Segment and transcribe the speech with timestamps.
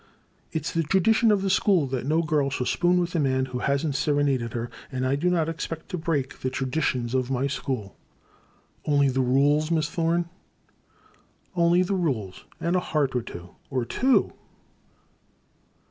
[0.51, 3.45] It *s the tradition of the school that no girl shall spoon with a man
[3.45, 7.29] who has n't serenaded her, and I do not expect to break the traditions of
[7.29, 7.95] my school
[8.87, 10.27] ""Only the rules, Miss Thorne?"
[11.55, 13.51] Only the rules— and a heart or two!
[13.61, 14.33] '* ''Or two!''